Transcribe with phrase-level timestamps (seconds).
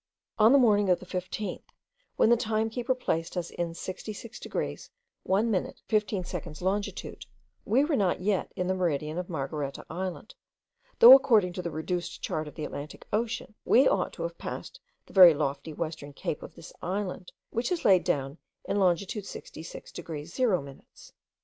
[0.39, 1.61] On the morning of the 15th,
[2.15, 4.89] when the time keeper placed us in 66 degrees
[5.21, 7.27] 1 minute 15 seconds longitude,
[7.65, 10.33] we were not yet in the meridian of Margareta island;
[10.97, 14.79] though according to the reduced chart of the Atlantic ocean, we ought to have passed
[15.05, 19.91] the very lofty western cape of this island, which is laid down in longitude 66
[19.91, 21.13] degrees 0 minutes.